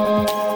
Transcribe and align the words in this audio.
Thank 0.00 0.30
you. 0.30 0.49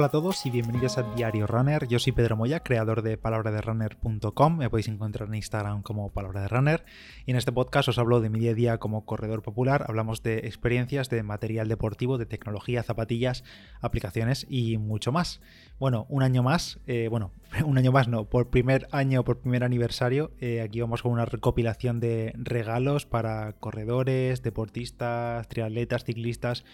Hola 0.00 0.06
a 0.06 0.12
todos 0.12 0.46
y 0.46 0.50
bienvenidos 0.50 0.96
a 0.96 1.02
Diario 1.02 1.46
Runner. 1.46 1.86
Yo 1.86 1.98
soy 1.98 2.12
Pedro 2.12 2.34
Moya, 2.34 2.60
creador 2.60 3.02
de 3.02 3.18
palabraderunner.com. 3.18 4.56
Me 4.56 4.70
podéis 4.70 4.88
encontrar 4.88 5.28
en 5.28 5.34
Instagram 5.34 5.82
como 5.82 6.08
Palabra 6.10 6.40
de 6.40 6.48
Runner. 6.48 6.86
Y 7.26 7.32
en 7.32 7.36
este 7.36 7.52
podcast 7.52 7.90
os 7.90 7.98
hablo 7.98 8.22
de 8.22 8.30
mi 8.30 8.38
día 8.38 8.52
a 8.52 8.54
día 8.54 8.78
como 8.78 9.04
corredor 9.04 9.42
popular. 9.42 9.84
Hablamos 9.86 10.22
de 10.22 10.38
experiencias, 10.38 11.10
de 11.10 11.22
material 11.22 11.68
deportivo, 11.68 12.16
de 12.16 12.24
tecnología, 12.24 12.82
zapatillas, 12.82 13.44
aplicaciones 13.82 14.46
y 14.48 14.78
mucho 14.78 15.12
más. 15.12 15.42
Bueno, 15.78 16.06
un 16.08 16.22
año 16.22 16.42
más, 16.42 16.80
eh, 16.86 17.08
bueno, 17.10 17.32
un 17.66 17.76
año 17.76 17.92
más 17.92 18.08
no, 18.08 18.24
por 18.24 18.48
primer 18.48 18.88
año, 18.92 19.22
por 19.22 19.40
primer 19.40 19.64
aniversario, 19.64 20.30
eh, 20.40 20.62
aquí 20.62 20.80
vamos 20.80 21.02
con 21.02 21.12
una 21.12 21.26
recopilación 21.26 22.00
de 22.00 22.32
regalos 22.38 23.04
para 23.04 23.52
corredores, 23.52 24.42
deportistas, 24.42 25.46
triatletas, 25.48 26.04
ciclistas 26.04 26.64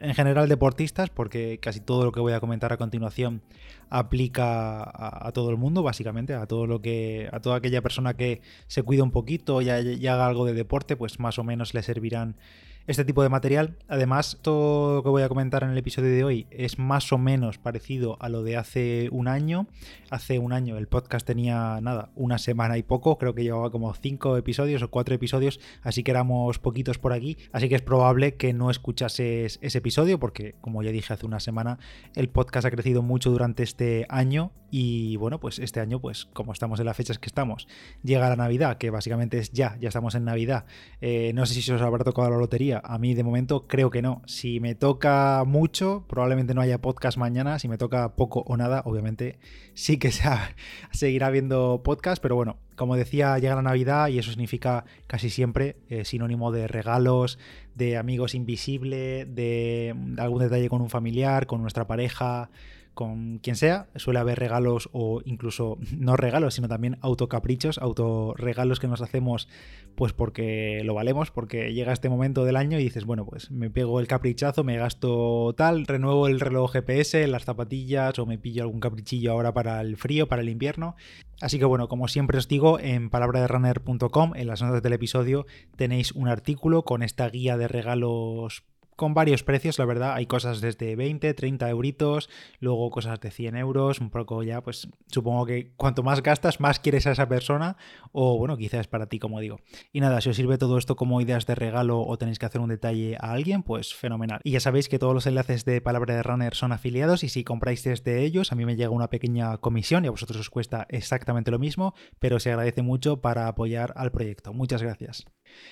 en 0.00 0.14
general 0.14 0.48
deportistas, 0.48 1.10
porque 1.10 1.58
casi 1.60 1.80
todo 1.80 2.04
lo 2.04 2.12
que 2.12 2.20
voy 2.20 2.32
a 2.32 2.40
comentar 2.40 2.65
a 2.72 2.76
continuación 2.76 3.42
aplica 3.88 4.82
a, 4.82 5.30
todo 5.32 5.50
el 5.50 5.56
mundo, 5.56 5.82
básicamente, 5.82 6.34
a 6.34 6.46
todo 6.46 6.66
lo 6.66 6.80
que. 6.80 7.28
a 7.32 7.40
toda 7.40 7.56
aquella 7.56 7.82
persona 7.82 8.14
que 8.14 8.42
se 8.66 8.82
cuida 8.82 9.02
un 9.02 9.10
poquito 9.10 9.62
y, 9.62 9.66
y 9.66 10.06
haga 10.06 10.26
algo 10.26 10.44
de 10.44 10.54
deporte, 10.54 10.96
pues 10.96 11.18
más 11.20 11.38
o 11.38 11.44
menos 11.44 11.74
le 11.74 11.82
servirán 11.82 12.36
este 12.86 13.04
tipo 13.04 13.22
de 13.22 13.28
material. 13.28 13.76
Además, 13.88 14.38
todo 14.42 14.96
lo 14.96 15.02
que 15.02 15.08
voy 15.08 15.22
a 15.22 15.28
comentar 15.28 15.62
en 15.62 15.70
el 15.70 15.78
episodio 15.78 16.10
de 16.10 16.24
hoy 16.24 16.46
es 16.50 16.78
más 16.78 17.12
o 17.12 17.18
menos 17.18 17.58
parecido 17.58 18.16
a 18.20 18.28
lo 18.28 18.42
de 18.42 18.56
hace 18.56 19.08
un 19.10 19.28
año. 19.28 19.66
Hace 20.10 20.38
un 20.38 20.52
año 20.52 20.76
el 20.76 20.86
podcast 20.86 21.26
tenía 21.26 21.80
nada, 21.80 22.10
una 22.14 22.38
semana 22.38 22.78
y 22.78 22.82
poco, 22.82 23.18
creo 23.18 23.34
que 23.34 23.42
llevaba 23.42 23.70
como 23.70 23.92
cinco 23.94 24.36
episodios 24.36 24.82
o 24.82 24.90
cuatro 24.90 25.14
episodios, 25.14 25.60
así 25.82 26.04
que 26.04 26.12
éramos 26.12 26.58
poquitos 26.58 26.98
por 26.98 27.12
aquí, 27.12 27.36
así 27.52 27.68
que 27.68 27.74
es 27.74 27.82
probable 27.82 28.36
que 28.36 28.52
no 28.52 28.70
escuchases 28.70 29.58
ese 29.60 29.78
episodio 29.78 30.20
porque, 30.20 30.54
como 30.60 30.82
ya 30.82 30.92
dije 30.92 31.12
hace 31.12 31.26
una 31.26 31.40
semana, 31.40 31.78
el 32.14 32.28
podcast 32.28 32.66
ha 32.66 32.70
crecido 32.70 33.02
mucho 33.02 33.30
durante 33.30 33.64
este 33.64 34.06
año 34.08 34.52
y 34.70 35.16
bueno, 35.16 35.40
pues 35.40 35.58
este 35.58 35.80
año, 35.80 36.00
pues 36.00 36.26
como 36.26 36.52
estamos 36.52 36.80
en 36.80 36.86
las 36.86 36.96
fechas 36.96 37.18
que 37.18 37.26
estamos, 37.26 37.66
llega 38.02 38.28
la 38.28 38.36
Navidad, 38.36 38.78
que 38.78 38.90
básicamente 38.90 39.38
es 39.38 39.50
ya, 39.52 39.76
ya 39.80 39.88
estamos 39.88 40.14
en 40.14 40.24
Navidad. 40.24 40.66
Eh, 41.00 41.32
no 41.34 41.46
sé 41.46 41.54
si 41.54 41.72
os 41.72 41.82
habrá 41.82 42.04
tocado 42.04 42.30
la 42.30 42.36
lotería 42.36 42.75
a 42.84 42.98
mí 42.98 43.14
de 43.14 43.22
momento 43.22 43.66
creo 43.66 43.90
que 43.90 44.02
no. 44.02 44.22
Si 44.26 44.60
me 44.60 44.74
toca 44.74 45.42
mucho, 45.46 46.04
probablemente 46.08 46.54
no 46.54 46.60
haya 46.60 46.80
podcast 46.80 47.18
mañana. 47.18 47.58
Si 47.58 47.68
me 47.68 47.78
toca 47.78 48.14
poco 48.16 48.44
o 48.46 48.56
nada, 48.56 48.82
obviamente 48.84 49.38
sí 49.74 49.98
que 49.98 50.12
se 50.12 50.24
seguirá 50.92 51.30
viendo 51.30 51.82
podcast. 51.84 52.22
Pero 52.22 52.36
bueno, 52.36 52.58
como 52.76 52.96
decía, 52.96 53.38
llega 53.38 53.54
la 53.54 53.62
Navidad 53.62 54.08
y 54.08 54.18
eso 54.18 54.30
significa 54.30 54.84
casi 55.06 55.30
siempre 55.30 55.76
eh, 55.88 56.04
sinónimo 56.04 56.52
de 56.52 56.68
regalos, 56.68 57.38
de 57.74 57.96
amigos 57.96 58.34
invisibles, 58.34 59.34
de 59.34 59.94
algún 60.18 60.40
detalle 60.40 60.68
con 60.68 60.82
un 60.82 60.90
familiar, 60.90 61.46
con 61.46 61.62
nuestra 61.62 61.86
pareja 61.86 62.50
con 62.96 63.40
quien 63.40 63.56
sea, 63.56 63.88
suele 63.94 64.20
haber 64.20 64.38
regalos 64.38 64.88
o 64.92 65.20
incluso 65.26 65.76
no 65.98 66.16
regalos, 66.16 66.54
sino 66.54 66.66
también 66.66 66.96
autocaprichos, 67.02 67.76
autorregalos 67.76 68.80
que 68.80 68.88
nos 68.88 69.02
hacemos 69.02 69.48
pues 69.96 70.14
porque 70.14 70.80
lo 70.82 70.94
valemos, 70.94 71.30
porque 71.30 71.74
llega 71.74 71.92
este 71.92 72.08
momento 72.08 72.46
del 72.46 72.56
año 72.56 72.78
y 72.78 72.84
dices, 72.84 73.04
bueno, 73.04 73.26
pues 73.26 73.50
me 73.50 73.70
pego 73.70 74.00
el 74.00 74.06
caprichazo, 74.06 74.64
me 74.64 74.78
gasto 74.78 75.54
tal, 75.56 75.86
renuevo 75.86 76.26
el 76.26 76.40
reloj 76.40 76.72
GPS, 76.72 77.26
las 77.26 77.44
zapatillas 77.44 78.18
o 78.18 78.24
me 78.24 78.38
pillo 78.38 78.62
algún 78.62 78.80
caprichillo 78.80 79.32
ahora 79.32 79.52
para 79.52 79.80
el 79.82 79.98
frío, 79.98 80.26
para 80.26 80.40
el 80.40 80.48
invierno. 80.48 80.96
Así 81.42 81.58
que 81.58 81.66
bueno, 81.66 81.88
como 81.88 82.08
siempre 82.08 82.38
os 82.38 82.48
digo, 82.48 82.80
en 82.80 83.10
palabraderunner.com, 83.10 84.32
en 84.36 84.46
las 84.46 84.62
notas 84.62 84.82
del 84.82 84.94
episodio, 84.94 85.44
tenéis 85.76 86.12
un 86.12 86.28
artículo 86.28 86.82
con 86.82 87.02
esta 87.02 87.28
guía 87.28 87.58
de 87.58 87.68
regalos 87.68 88.64
con 88.96 89.14
varios 89.14 89.42
precios, 89.42 89.78
la 89.78 89.84
verdad. 89.84 90.14
Hay 90.14 90.26
cosas 90.26 90.60
desde 90.60 90.96
20, 90.96 91.32
30 91.34 91.68
euritos, 91.70 92.28
luego 92.60 92.90
cosas 92.90 93.20
de 93.20 93.30
100 93.30 93.56
euros, 93.56 94.00
un 94.00 94.10
poco 94.10 94.42
ya, 94.42 94.62
pues 94.62 94.88
supongo 95.06 95.46
que 95.46 95.72
cuanto 95.76 96.02
más 96.02 96.22
gastas, 96.22 96.60
más 96.60 96.80
quieres 96.80 97.06
a 97.06 97.12
esa 97.12 97.28
persona, 97.28 97.76
o 98.12 98.38
bueno, 98.38 98.56
quizás 98.56 98.88
para 98.88 99.06
ti, 99.06 99.18
como 99.18 99.40
digo. 99.40 99.60
Y 99.92 100.00
nada, 100.00 100.20
si 100.20 100.30
os 100.30 100.36
sirve 100.36 100.58
todo 100.58 100.78
esto 100.78 100.96
como 100.96 101.20
ideas 101.20 101.46
de 101.46 101.54
regalo 101.54 102.00
o 102.00 102.18
tenéis 102.18 102.38
que 102.38 102.46
hacer 102.46 102.60
un 102.60 102.68
detalle 102.68 103.16
a 103.20 103.32
alguien, 103.32 103.62
pues 103.62 103.94
fenomenal. 103.94 104.40
Y 104.42 104.52
ya 104.52 104.60
sabéis 104.60 104.88
que 104.88 104.98
todos 104.98 105.14
los 105.14 105.26
enlaces 105.26 105.64
de 105.64 105.80
Palabra 105.80 106.16
de 106.16 106.22
Runner 106.22 106.54
son 106.54 106.72
afiliados 106.72 107.24
y 107.24 107.28
si 107.28 107.44
compráis 107.44 107.84
desde 107.84 108.22
ellos, 108.22 108.52
a 108.52 108.54
mí 108.54 108.64
me 108.64 108.76
llega 108.76 108.90
una 108.90 109.10
pequeña 109.10 109.58
comisión 109.58 110.04
y 110.04 110.08
a 110.08 110.10
vosotros 110.10 110.40
os 110.40 110.50
cuesta 110.50 110.86
exactamente 110.88 111.50
lo 111.50 111.58
mismo, 111.58 111.94
pero 112.18 112.40
se 112.40 112.50
agradece 112.50 112.82
mucho 112.82 113.20
para 113.20 113.48
apoyar 113.48 113.92
al 113.96 114.10
proyecto. 114.10 114.52
Muchas 114.52 114.82
gracias. 114.82 115.26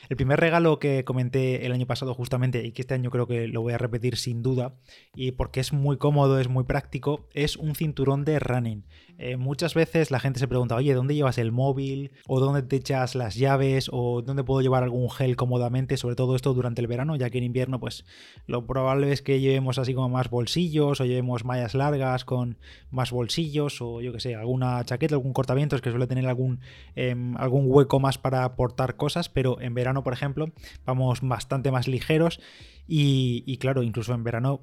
El 0.09 0.17
primer 0.17 0.41
regalo 0.41 0.79
que 0.79 1.05
comenté 1.05 1.67
el 1.67 1.73
año 1.73 1.87
pasado 1.87 2.15
justamente 2.15 2.65
y 2.65 2.73
que 2.73 2.83
este 2.83 2.95
año 2.95 3.11
creo 3.11 3.27
que 3.27 3.49
lo 3.49 3.63
voy 3.63 3.73
a 3.73 3.79
repetir 3.79 4.17
sin 4.17 4.43
duda 4.43 4.75
y 5.15 5.33
porque 5.33 5.61
es 5.61 5.73
muy 5.73 5.97
cómodo, 5.97 6.41
es 6.41 6.49
muy 6.49 6.65
práctico, 6.65 7.29
es 7.35 7.57
un 7.57 7.75
cinturón 7.75 8.25
de 8.25 8.39
running. 8.39 8.85
Eh, 9.17 9.37
muchas 9.37 9.75
veces 9.75 10.11
la 10.11 10.19
gente 10.19 10.41
se 10.41 10.49
pregunta, 10.49 10.75
oye, 10.75 10.93
¿dónde 10.93 11.15
llevas 11.15 11.39
el 11.39 11.53
móvil? 11.53 12.11
¿O 12.27 12.41
dónde 12.41 12.63
te 12.63 12.77
echas 12.77 13.15
las 13.15 13.37
llaves? 13.37 13.89
¿O 13.93 14.23
dónde 14.23 14.43
puedo 14.43 14.61
llevar 14.61 14.83
algún 14.83 15.11
gel 15.11 15.37
cómodamente? 15.37 15.97
Sobre 15.97 16.17
todo 16.17 16.35
esto 16.35 16.53
durante 16.53 16.81
el 16.81 16.89
verano, 16.89 17.15
ya 17.17 17.31
que 17.31 17.39
en 17.39 17.45
invierno 17.45 17.79
pues 17.79 18.05
lo 18.47 18.67
probable 18.67 19.13
es 19.13 19.23
que 19.23 19.41
llevemos 19.41 19.79
así 19.79 19.95
como 19.95 20.09
más 20.09 20.31
bolsillos 20.31 21.01
o 21.01 21.05
llevemos 21.05 21.45
mallas 21.45 21.75
largas 21.75 22.25
con 22.25 22.59
más 22.91 23.13
bolsillos 23.13 23.81
o 23.81 24.01
yo 24.01 24.13
que 24.13 24.21
sé, 24.21 24.35
alguna 24.35 24.85
chaqueta, 24.85 25.15
algún 25.15 25.33
cortavientos 25.33 25.81
que 25.81 25.91
suele 25.91 26.07
tener 26.07 26.27
algún, 26.27 26.61
em, 26.97 27.37
algún 27.37 27.67
hueco 27.69 28.01
más 28.01 28.19
para 28.19 28.45
aportar 28.45 28.97
cosas, 28.97 29.29
pero 29.29 29.61
en 29.65 29.75
verano, 29.75 30.05
por 30.05 30.13
ejemplo, 30.13 30.53
vamos 30.85 31.21
bastante 31.23 31.71
más 31.71 31.89
ligeros 31.89 32.41
y, 32.87 33.57
claro, 33.59 33.83
incluso 33.83 34.13
en 34.15 34.25
verano 34.25 34.61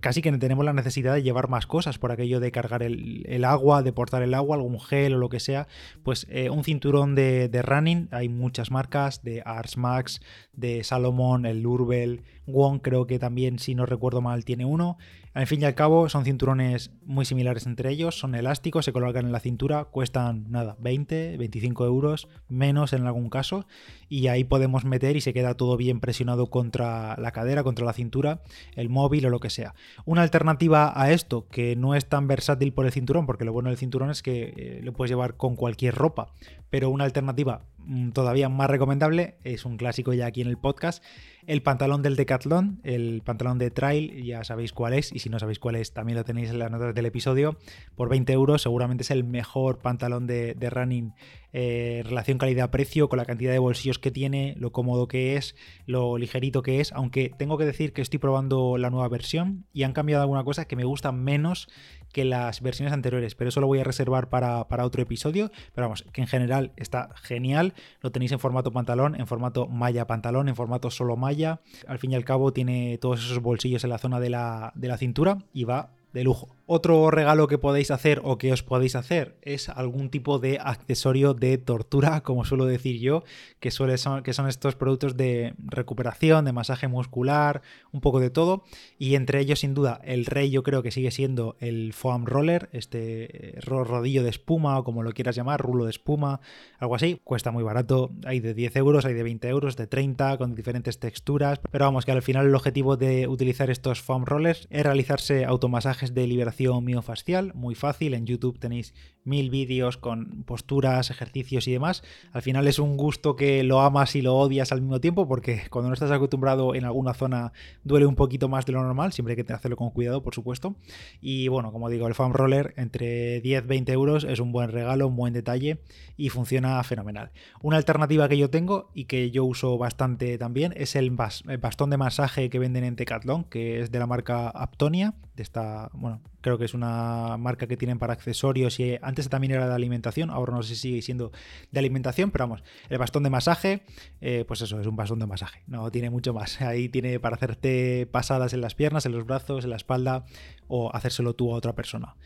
casi 0.00 0.22
que 0.22 0.32
tenemos 0.32 0.64
la 0.64 0.72
necesidad 0.72 1.14
de 1.14 1.22
llevar 1.22 1.48
más 1.48 1.66
cosas 1.66 1.98
por 1.98 2.12
aquello 2.12 2.40
de 2.40 2.52
cargar 2.52 2.82
el, 2.82 3.44
agua, 3.44 3.82
de 3.82 3.92
portar 3.92 4.22
el 4.22 4.32
agua, 4.32 4.56
algún 4.56 4.80
gel 4.80 5.14
o 5.14 5.18
lo 5.18 5.28
que 5.28 5.40
sea. 5.40 5.66
Pues 6.02 6.26
eh, 6.30 6.50
un 6.50 6.64
cinturón 6.64 7.14
de, 7.14 7.50
running, 7.62 8.08
hay 8.10 8.28
muchas 8.28 8.70
marcas, 8.70 9.22
de 9.22 9.42
Ars 9.44 9.76
Max, 9.76 10.20
de 10.52 10.82
Salomon, 10.84 11.46
el 11.46 11.60
Lurbel, 11.62 12.22
Wong 12.46 12.80
creo 12.80 13.06
que 13.06 13.18
también, 13.18 13.58
si 13.58 13.74
no 13.74 13.84
recuerdo 13.84 14.22
mal, 14.22 14.44
tiene 14.44 14.64
uno. 14.64 14.96
Al 15.38 15.46
fin 15.46 15.62
y 15.62 15.64
al 15.66 15.76
cabo, 15.76 16.08
son 16.08 16.24
cinturones 16.24 16.90
muy 17.06 17.24
similares 17.24 17.64
entre 17.64 17.92
ellos, 17.92 18.18
son 18.18 18.34
elásticos, 18.34 18.84
se 18.84 18.92
colocan 18.92 19.24
en 19.24 19.30
la 19.30 19.38
cintura, 19.38 19.84
cuestan 19.84 20.50
nada, 20.50 20.76
20, 20.80 21.36
25 21.36 21.86
euros, 21.86 22.26
menos 22.48 22.92
en 22.92 23.06
algún 23.06 23.30
caso, 23.30 23.64
y 24.08 24.26
ahí 24.26 24.42
podemos 24.42 24.84
meter 24.84 25.16
y 25.16 25.20
se 25.20 25.32
queda 25.32 25.54
todo 25.54 25.76
bien 25.76 26.00
presionado 26.00 26.50
contra 26.50 27.16
la 27.18 27.30
cadera, 27.30 27.62
contra 27.62 27.86
la 27.86 27.92
cintura, 27.92 28.42
el 28.74 28.88
móvil 28.88 29.26
o 29.26 29.30
lo 29.30 29.38
que 29.38 29.48
sea. 29.48 29.76
Una 30.06 30.22
alternativa 30.22 30.92
a 31.00 31.12
esto, 31.12 31.46
que 31.46 31.76
no 31.76 31.94
es 31.94 32.08
tan 32.08 32.26
versátil 32.26 32.72
por 32.72 32.86
el 32.86 32.90
cinturón, 32.90 33.24
porque 33.24 33.44
lo 33.44 33.52
bueno 33.52 33.68
del 33.68 33.78
cinturón 33.78 34.10
es 34.10 34.22
que 34.24 34.54
eh, 34.56 34.80
lo 34.82 34.92
puedes 34.92 35.12
llevar 35.12 35.36
con 35.36 35.54
cualquier 35.54 35.94
ropa, 35.94 36.32
pero 36.70 36.90
una 36.90 37.04
alternativa 37.04 37.66
mm, 37.78 38.10
todavía 38.10 38.48
más 38.48 38.68
recomendable, 38.70 39.36
es 39.44 39.64
un 39.64 39.76
clásico 39.76 40.12
ya 40.12 40.26
aquí 40.26 40.40
en 40.40 40.48
el 40.48 40.58
podcast, 40.58 41.02
el 41.48 41.62
pantalón 41.62 42.02
del 42.02 42.14
Decathlon, 42.14 42.78
el 42.84 43.22
pantalón 43.24 43.56
de 43.56 43.70
trail, 43.70 44.22
ya 44.22 44.44
sabéis 44.44 44.74
cuál 44.74 44.92
es, 44.92 45.12
y 45.12 45.20
si 45.20 45.30
no 45.30 45.38
sabéis 45.38 45.58
cuál 45.58 45.76
es, 45.76 45.94
también 45.94 46.18
lo 46.18 46.24
tenéis 46.24 46.50
en 46.50 46.58
las 46.58 46.70
notas 46.70 46.94
del 46.94 47.06
episodio. 47.06 47.56
Por 47.94 48.10
20 48.10 48.34
euros, 48.34 48.60
seguramente 48.60 49.02
es 49.02 49.10
el 49.10 49.24
mejor 49.24 49.78
pantalón 49.78 50.26
de, 50.26 50.54
running 50.70 51.14
eh, 51.54 52.02
relación 52.04 52.36
calidad-precio, 52.36 53.08
con 53.08 53.16
la 53.16 53.24
cantidad 53.24 53.50
de 53.50 53.58
bolsillos 53.58 53.98
que 53.98 54.10
tiene, 54.10 54.56
lo 54.58 54.72
cómodo 54.72 55.08
que 55.08 55.36
es, 55.36 55.56
lo 55.86 56.18
ligerito 56.18 56.60
que 56.60 56.80
es. 56.80 56.92
Aunque 56.92 57.32
tengo 57.38 57.56
que 57.56 57.64
decir 57.64 57.94
que 57.94 58.02
estoy 58.02 58.18
probando 58.18 58.76
la 58.76 58.90
nueva 58.90 59.08
versión 59.08 59.64
y 59.72 59.84
han 59.84 59.94
cambiado 59.94 60.20
alguna 60.20 60.44
cosa 60.44 60.66
que 60.66 60.76
me 60.76 60.84
gusta 60.84 61.12
menos 61.12 61.68
que 62.12 62.24
las 62.24 62.60
versiones 62.60 62.92
anteriores, 62.92 63.34
pero 63.34 63.48
eso 63.48 63.60
lo 63.60 63.66
voy 63.66 63.80
a 63.80 63.84
reservar 63.84 64.28
para, 64.28 64.64
otro 64.84 65.02
episodio. 65.02 65.50
Pero 65.74 65.86
vamos, 65.86 66.04
que 66.12 66.20
en 66.20 66.26
general 66.26 66.72
está 66.76 67.10
genial. 67.14 67.74
Lo 68.00 68.10
tenéis 68.10 68.32
en 68.32 68.38
formato 68.38 68.72
pantalón, 68.72 69.14
en 69.14 69.26
formato 69.26 69.66
malla 69.66 70.06
pantalón, 70.06 70.48
en 70.48 70.56
formato 70.56 70.90
solo 70.90 71.16
malla. 71.16 71.60
Al 71.86 71.98
fin 71.98 72.12
y 72.12 72.14
al 72.14 72.24
cabo 72.24 72.52
tiene 72.52 72.98
todos 72.98 73.24
esos 73.24 73.40
bolsillos 73.40 73.84
en 73.84 73.90
la 73.90 73.98
zona 73.98 74.20
de 74.20 74.30
la, 74.30 74.72
de 74.74 74.88
la 74.88 74.98
cintura 74.98 75.38
y 75.52 75.64
va 75.64 75.90
de 76.12 76.24
lujo. 76.24 76.57
Otro 76.70 77.10
regalo 77.10 77.48
que 77.48 77.56
podéis 77.56 77.90
hacer 77.90 78.20
o 78.24 78.36
que 78.36 78.52
os 78.52 78.62
podéis 78.62 78.94
hacer 78.94 79.38
es 79.40 79.70
algún 79.70 80.10
tipo 80.10 80.38
de 80.38 80.58
accesorio 80.62 81.32
de 81.32 81.56
tortura, 81.56 82.20
como 82.24 82.44
suelo 82.44 82.66
decir 82.66 83.00
yo, 83.00 83.24
que, 83.58 83.70
suele 83.70 83.96
son, 83.96 84.22
que 84.22 84.34
son 84.34 84.46
estos 84.46 84.76
productos 84.76 85.16
de 85.16 85.54
recuperación, 85.64 86.44
de 86.44 86.52
masaje 86.52 86.86
muscular, 86.86 87.62
un 87.90 88.02
poco 88.02 88.20
de 88.20 88.28
todo. 88.28 88.64
Y 88.98 89.14
entre 89.14 89.40
ellos, 89.40 89.60
sin 89.60 89.72
duda, 89.72 90.02
el 90.04 90.26
rey 90.26 90.50
yo 90.50 90.62
creo 90.62 90.82
que 90.82 90.90
sigue 90.90 91.10
siendo 91.10 91.56
el 91.58 91.94
foam 91.94 92.26
roller, 92.26 92.68
este 92.72 93.56
eh, 93.56 93.60
rodillo 93.62 94.22
de 94.22 94.28
espuma 94.28 94.78
o 94.78 94.84
como 94.84 95.02
lo 95.02 95.12
quieras 95.12 95.36
llamar, 95.36 95.62
rulo 95.62 95.86
de 95.86 95.90
espuma, 95.90 96.42
algo 96.78 96.96
así. 96.96 97.18
Cuesta 97.24 97.50
muy 97.50 97.64
barato, 97.64 98.10
hay 98.26 98.40
de 98.40 98.52
10 98.52 98.76
euros, 98.76 99.06
hay 99.06 99.14
de 99.14 99.22
20 99.22 99.48
euros, 99.48 99.76
de 99.78 99.86
30, 99.86 100.36
con 100.36 100.54
diferentes 100.54 100.98
texturas. 100.98 101.60
Pero 101.70 101.86
vamos, 101.86 102.04
que 102.04 102.12
al 102.12 102.20
final 102.20 102.44
el 102.44 102.54
objetivo 102.54 102.98
de 102.98 103.26
utilizar 103.26 103.70
estos 103.70 104.02
foam 104.02 104.26
rollers 104.26 104.68
es 104.68 104.82
realizarse 104.82 105.46
automasajes 105.46 106.12
de 106.12 106.26
liberación 106.26 106.57
miofascial, 106.80 107.52
muy 107.54 107.74
fácil. 107.74 108.14
En 108.14 108.26
YouTube 108.26 108.58
tenéis 108.58 108.94
mil 109.28 109.50
vídeos 109.50 109.96
con 109.96 110.42
posturas, 110.44 111.10
ejercicios 111.10 111.68
y 111.68 111.72
demás. 111.72 112.02
Al 112.32 112.42
final 112.42 112.66
es 112.66 112.78
un 112.78 112.96
gusto 112.96 113.36
que 113.36 113.62
lo 113.62 113.80
amas 113.80 114.16
y 114.16 114.22
lo 114.22 114.34
odias 114.36 114.72
al 114.72 114.80
mismo 114.80 115.00
tiempo 115.00 115.28
porque 115.28 115.62
cuando 115.70 115.88
no 115.88 115.94
estás 115.94 116.10
acostumbrado 116.10 116.74
en 116.74 116.84
alguna 116.84 117.14
zona 117.14 117.52
duele 117.84 118.06
un 118.06 118.16
poquito 118.16 118.48
más 118.48 118.66
de 118.66 118.72
lo 118.72 118.82
normal, 118.82 119.12
siempre 119.12 119.34
hay 119.34 119.44
que 119.44 119.52
hacerlo 119.52 119.76
con 119.76 119.90
cuidado, 119.90 120.22
por 120.22 120.34
supuesto. 120.34 120.76
Y 121.20 121.48
bueno, 121.48 121.72
como 121.72 121.88
digo, 121.90 122.08
el 122.08 122.14
foam 122.14 122.32
roller 122.32 122.74
entre 122.76 123.42
10-20 123.42 123.90
euros 123.90 124.24
es 124.24 124.40
un 124.40 124.52
buen 124.52 124.70
regalo, 124.70 125.08
un 125.08 125.16
buen 125.16 125.32
detalle 125.32 125.78
y 126.16 126.30
funciona 126.30 126.82
fenomenal. 126.82 127.30
Una 127.62 127.76
alternativa 127.76 128.28
que 128.28 128.38
yo 128.38 128.50
tengo 128.50 128.90
y 128.94 129.04
que 129.04 129.30
yo 129.30 129.44
uso 129.44 129.78
bastante 129.78 130.38
también 130.38 130.72
es 130.76 130.96
el, 130.96 131.10
bastón 131.10 131.90
de 131.90 131.96
masaje 131.96 132.50
que 132.50 132.58
venden 132.58 132.84
en 132.84 132.96
Decathlon, 132.96 133.44
que 133.44 133.80
es 133.80 133.90
de 133.90 133.98
la 133.98 134.06
marca 134.06 134.48
Aptonia, 134.48 135.14
de 135.36 135.42
esta, 135.42 135.90
bueno, 135.92 136.20
creo 136.40 136.58
que 136.58 136.64
es 136.64 136.74
una 136.74 137.36
marca 137.38 137.66
que 137.66 137.76
tienen 137.76 137.98
para 137.98 138.12
accesorios 138.12 138.78
y 138.80 138.98
antes 139.02 139.17
también 139.28 139.52
era 139.52 139.68
de 139.68 139.74
alimentación, 139.74 140.30
ahora 140.30 140.54
no 140.54 140.62
sé 140.62 140.74
si 140.74 140.80
sigue 140.80 141.02
siendo 141.02 141.32
de 141.70 141.78
alimentación, 141.78 142.30
pero 142.30 142.44
vamos, 142.44 142.62
el 142.88 142.98
bastón 142.98 143.22
de 143.22 143.30
masaje, 143.30 143.82
eh, 144.20 144.44
pues 144.46 144.60
eso, 144.60 144.80
es 144.80 144.86
un 144.86 144.96
bastón 144.96 145.18
de 145.18 145.26
masaje, 145.26 145.62
no 145.66 145.90
tiene 145.90 146.10
mucho 146.10 146.32
más. 146.32 146.60
Ahí 146.62 146.88
tiene 146.88 147.18
para 147.20 147.36
hacerte 147.36 148.06
pasadas 148.10 148.52
en 148.52 148.60
las 148.60 148.74
piernas, 148.74 149.06
en 149.06 149.12
los 149.12 149.24
brazos, 149.26 149.64
en 149.64 149.70
la 149.70 149.76
espalda 149.76 150.24
o 150.68 150.94
hacérselo 150.94 151.34
tú 151.34 151.52
a 151.52 151.56
otra 151.56 151.74
persona. 151.74 152.16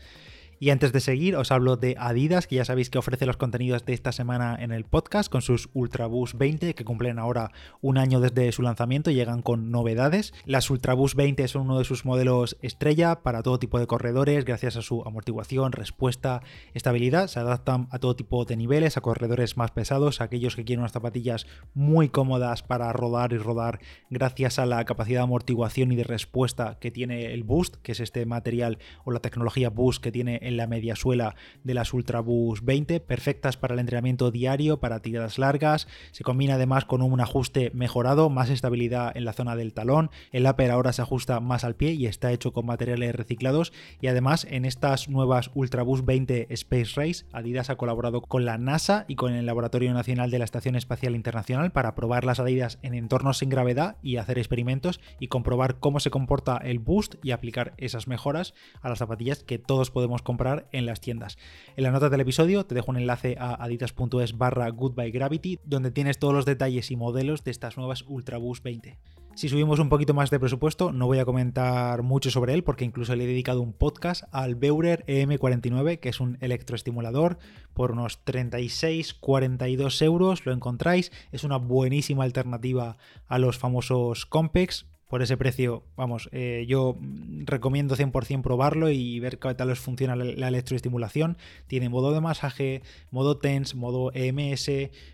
Y 0.63 0.69
antes 0.69 0.93
de 0.93 1.01
seguir, 1.01 1.35
os 1.35 1.51
hablo 1.51 1.75
de 1.75 1.97
Adidas, 1.99 2.47
que 2.47 2.55
ya 2.55 2.63
sabéis 2.63 2.89
que 2.89 2.97
ofrece 2.97 3.25
los 3.25 3.35
contenidos 3.35 3.83
de 3.83 3.91
esta 3.91 4.13
semana 4.13 4.55
en 4.57 4.71
el 4.71 4.85
podcast 4.85 5.29
con 5.29 5.41
sus 5.41 5.69
Ultraboost 5.73 6.35
20, 6.37 6.73
que 6.73 6.85
cumplen 6.85 7.19
ahora 7.19 7.51
un 7.81 7.97
año 7.97 8.21
desde 8.21 8.49
su 8.53 8.61
lanzamiento 8.61 9.11
y 9.11 9.15
llegan 9.15 9.41
con 9.41 9.71
novedades. 9.71 10.33
Las 10.45 10.69
Ultraboost 10.69 11.17
20 11.17 11.49
son 11.49 11.63
uno 11.63 11.79
de 11.79 11.83
sus 11.83 12.05
modelos 12.05 12.55
estrella 12.61 13.23
para 13.23 13.43
todo 13.43 13.59
tipo 13.59 13.77
de 13.77 13.87
corredores, 13.87 14.45
gracias 14.45 14.77
a 14.77 14.81
su 14.81 15.03
amortiguación, 15.05 15.73
respuesta, 15.73 16.41
estabilidad. 16.73 17.27
Se 17.27 17.41
adaptan 17.41 17.89
a 17.91 17.99
todo 17.99 18.15
tipo 18.15 18.45
de 18.45 18.55
niveles, 18.55 18.95
a 18.95 19.01
corredores 19.01 19.57
más 19.57 19.71
pesados, 19.71 20.21
a 20.21 20.23
aquellos 20.23 20.55
que 20.55 20.63
quieren 20.63 20.79
unas 20.79 20.93
zapatillas 20.93 21.45
muy 21.73 22.07
cómodas 22.07 22.63
para 22.63 22.93
rodar 22.93 23.33
y 23.33 23.37
rodar, 23.37 23.81
gracias 24.09 24.59
a 24.59 24.65
la 24.65 24.85
capacidad 24.85 25.19
de 25.19 25.23
amortiguación 25.23 25.91
y 25.91 25.97
de 25.97 26.05
respuesta 26.05 26.77
que 26.79 26.89
tiene 26.89 27.33
el 27.33 27.43
Boost, 27.43 27.75
que 27.81 27.91
es 27.91 27.99
este 27.99 28.25
material 28.25 28.77
o 29.03 29.11
la 29.11 29.19
tecnología 29.19 29.69
Boost 29.69 30.01
que 30.01 30.13
tiene 30.13 30.39
el 30.41 30.52
la 30.57 30.67
media 30.67 30.95
suela 30.95 31.35
de 31.63 31.73
las 31.73 31.93
Ultraboost 31.93 32.63
20, 32.63 32.99
perfectas 32.99 33.57
para 33.57 33.73
el 33.73 33.79
entrenamiento 33.79 34.31
diario, 34.31 34.79
para 34.79 35.01
tiradas 35.01 35.37
largas. 35.37 35.87
Se 36.11 36.23
combina 36.23 36.55
además 36.55 36.85
con 36.85 37.01
un 37.01 37.19
ajuste 37.21 37.71
mejorado, 37.73 38.29
más 38.29 38.49
estabilidad 38.49 39.15
en 39.15 39.25
la 39.25 39.33
zona 39.33 39.55
del 39.55 39.73
talón. 39.73 40.11
El 40.31 40.45
upper 40.47 40.71
ahora 40.71 40.93
se 40.93 41.01
ajusta 41.01 41.39
más 41.39 41.63
al 41.63 41.75
pie 41.75 41.93
y 41.93 42.07
está 42.07 42.31
hecho 42.31 42.53
con 42.53 42.65
materiales 42.65 43.15
reciclados. 43.15 43.73
Y 44.01 44.07
además 44.07 44.45
en 44.49 44.65
estas 44.65 45.09
nuevas 45.09 45.51
Ultraboost 45.53 46.05
20 46.05 46.47
Space 46.49 46.93
Race, 46.95 47.25
Adidas 47.31 47.69
ha 47.69 47.75
colaborado 47.75 48.21
con 48.21 48.45
la 48.45 48.57
NASA 48.57 49.05
y 49.07 49.15
con 49.15 49.33
el 49.33 49.45
Laboratorio 49.45 49.93
Nacional 49.93 50.31
de 50.31 50.39
la 50.39 50.45
Estación 50.45 50.75
Espacial 50.75 51.15
Internacional 51.15 51.71
para 51.71 51.95
probar 51.95 52.25
las 52.25 52.39
Adidas 52.39 52.79
en 52.81 52.93
entornos 52.93 53.37
sin 53.37 53.49
gravedad 53.49 53.97
y 54.01 54.17
hacer 54.17 54.37
experimentos 54.37 54.99
y 55.19 55.27
comprobar 55.27 55.79
cómo 55.79 55.99
se 55.99 56.09
comporta 56.09 56.57
el 56.57 56.79
boost 56.79 57.15
y 57.23 57.31
aplicar 57.31 57.73
esas 57.77 58.07
mejoras 58.07 58.53
a 58.81 58.89
las 58.89 58.99
zapatillas 58.99 59.43
que 59.43 59.59
todos 59.59 59.91
podemos 59.91 60.21
comprar 60.21 60.32
en 60.71 60.85
las 60.85 61.01
tiendas. 61.01 61.37
En 61.75 61.83
la 61.83 61.91
nota 61.91 62.09
del 62.09 62.21
episodio 62.21 62.65
te 62.65 62.75
dejo 62.75 62.91
un 62.91 62.97
enlace 62.97 63.35
a 63.39 63.63
adidas.es 63.63 64.37
barra 64.37 64.69
goodbye 64.69 65.59
donde 65.63 65.91
tienes 65.91 66.19
todos 66.19 66.33
los 66.33 66.45
detalles 66.45 66.91
y 66.91 66.95
modelos 66.95 67.43
de 67.43 67.51
estas 67.51 67.77
nuevas 67.77 68.03
Ultraboost 68.07 68.63
20. 68.63 68.97
Si 69.35 69.49
subimos 69.49 69.79
un 69.79 69.89
poquito 69.89 70.13
más 70.13 70.29
de 70.29 70.39
presupuesto, 70.39 70.91
no 70.91 71.07
voy 71.07 71.17
a 71.17 71.25
comentar 71.25 72.03
mucho 72.03 72.29
sobre 72.29 72.53
él 72.53 72.63
porque 72.63 72.85
incluso 72.85 73.15
le 73.15 73.23
he 73.23 73.27
dedicado 73.27 73.61
un 73.61 73.73
podcast 73.73 74.25
al 74.31 74.53
Beurer 74.53 75.03
EM49, 75.07 75.99
que 75.99 76.09
es 76.09 76.19
un 76.19 76.37
electroestimulador, 76.39 77.39
por 77.73 77.91
unos 77.91 78.23
36-42 78.25 80.03
euros 80.03 80.45
lo 80.45 80.51
encontráis. 80.51 81.11
Es 81.31 81.43
una 81.43 81.57
buenísima 81.57 82.23
alternativa 82.25 82.97
a 83.27 83.39
los 83.39 83.57
famosos 83.57 84.27
Compex, 84.27 84.85
por 85.13 85.21
ese 85.21 85.37
precio, 85.37 85.83
vamos, 85.95 86.27
eh, 86.31 86.65
yo 86.67 86.97
recomiendo 87.45 87.95
100% 87.95 88.41
probarlo 88.41 88.89
y 88.89 89.19
ver 89.19 89.37
qué 89.37 89.53
tal 89.53 89.69
os 89.69 89.77
funciona 89.77 90.15
la, 90.15 90.47
electroestimulación. 90.47 91.37
Tiene 91.67 91.87
modo 91.87 92.13
de 92.13 92.19
masaje, 92.19 92.81
modo 93.11 93.37
TENS, 93.37 93.75
modo 93.75 94.09
EMS. 94.15 94.71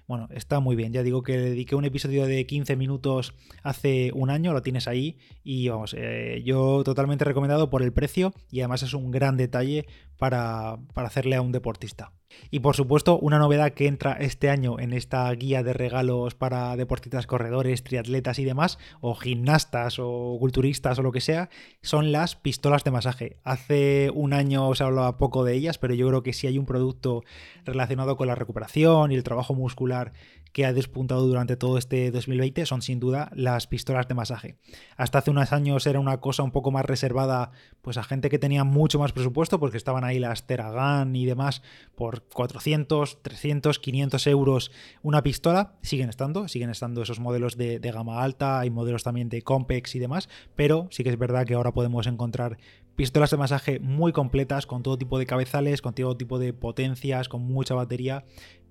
Bueno, 0.08 0.30
está 0.32 0.62
muy 0.62 0.78
bien. 0.78 0.94
Ya 0.94 1.04
digo 1.04 1.22
que 1.22 1.38
dediqué 1.38 1.76
un 1.76 1.84
episodio 1.84 2.28
de 2.28 2.46
15 2.46 2.78
minutos 2.78 3.34
hace 3.62 4.14
un 4.14 4.30
año, 4.30 4.54
lo 4.54 4.62
tienes 4.62 4.88
ahí. 4.88 5.18
Y 5.44 5.68
vamos, 5.68 5.94
eh, 5.98 6.44
yo 6.46 6.82
totalmente 6.86 7.26
recomendado 7.26 7.70
por 7.70 7.84
el 7.84 7.92
precio 7.92 8.34
y 8.50 8.62
además 8.62 8.84
es 8.84 8.94
un 8.94 9.12
gran 9.12 9.36
detalle 9.36 9.86
para, 10.18 10.78
para 10.94 11.10
hacerle 11.10 11.36
a 11.36 11.42
un 11.42 11.52
deportista. 11.52 12.14
Y 12.52 12.60
por 12.60 12.76
supuesto, 12.76 13.18
una 13.18 13.40
novedad 13.40 13.74
que 13.74 13.88
entra 13.88 14.14
este 14.14 14.50
año 14.50 14.80
en 14.80 14.94
esta 14.94 15.32
guía 15.32 15.64
de 15.64 15.74
regalos 15.74 16.36
para 16.36 16.76
deportistas 16.76 17.28
corredores, 17.28 17.84
triatletas 17.84 18.40
y 18.40 18.46
demás, 18.46 18.78
o 19.02 19.16
gimnastas 19.16 19.89
o 19.98 20.38
culturistas 20.40 21.00
o 21.00 21.04
lo 21.04 21.12
que 21.12 21.22
sea, 21.22 21.50
son 21.82 22.12
las 22.12 22.36
pistolas 22.36 22.84
de 22.84 22.92
masaje. 22.92 23.38
Hace 23.44 24.12
un 24.14 24.34
año 24.34 24.76
se 24.76 24.84
hablaba 24.84 25.18
poco 25.18 25.44
de 25.44 25.56
ellas, 25.56 25.78
pero 25.78 25.94
yo 25.94 26.08
creo 26.08 26.22
que 26.22 26.34
si 26.34 26.48
hay 26.48 26.60
un 26.60 26.66
producto 26.66 27.24
relacionado 27.66 28.18
con 28.18 28.28
la 28.28 28.36
recuperación 28.36 29.12
y 29.12 29.16
el 29.16 29.24
trabajo 29.24 29.56
muscular 29.56 30.14
que 30.52 30.66
ha 30.66 30.74
despuntado 30.74 31.28
durante 31.28 31.56
todo 31.56 31.78
este 31.78 32.12
2020 32.12 32.66
son 32.66 32.82
sin 32.82 33.00
duda 33.00 33.30
las 33.34 33.68
pistolas 33.68 34.08
de 34.08 34.16
masaje. 34.16 34.56
Hasta 34.98 35.20
hace 35.20 35.32
unos 35.32 35.54
años 35.54 35.86
era 35.86 36.00
una 36.00 36.20
cosa 36.20 36.44
un 36.44 36.52
poco 36.52 36.72
más 36.72 36.86
reservada 36.86 37.52
pues 37.82 37.98
a 37.98 38.04
gente 38.04 38.30
que 38.30 38.40
tenía 38.40 38.64
mucho 38.64 39.00
más 39.00 39.12
presupuesto 39.12 39.60
porque 39.60 39.78
estaban 39.78 40.04
ahí 40.04 40.20
las 40.20 40.48
Teragan 40.48 41.16
y 41.16 41.26
demás 41.26 41.62
por 41.96 42.24
400, 42.24 43.22
300, 43.22 43.80
500 43.80 44.28
euros 44.28 44.72
una 45.04 45.22
pistola. 45.22 45.78
Siguen 45.82 46.10
estando, 46.10 46.48
siguen 46.48 46.70
estando 46.70 47.04
esos 47.04 47.20
modelos 47.20 47.58
de, 47.58 47.80
de 47.80 47.92
gama 47.92 48.24
alta, 48.24 48.60
hay 48.60 48.70
modelos 48.70 49.04
también 49.04 49.30
de 49.30 49.42
Compex 49.44 49.79
y 49.96 50.00
demás, 50.00 50.30
pero 50.56 50.88
sí 50.92 51.04
que 51.04 51.10
es 51.10 51.18
verdad 51.18 51.46
que 51.46 51.54
ahora 51.54 51.72
podemos 51.72 52.08
encontrar 52.08 52.58
pistolas 52.96 53.32
de 53.32 53.38
masaje 53.38 53.80
muy 53.80 54.12
completas 54.12 54.66
con 54.66 54.84
todo 54.84 54.98
tipo 54.98 55.20
de 55.20 55.26
cabezales, 55.26 55.82
con 55.82 55.94
todo 55.94 56.18
tipo 56.18 56.38
de 56.40 56.54
potencias, 56.54 57.30
con 57.30 57.42
mucha 57.42 57.74
batería 57.74 58.26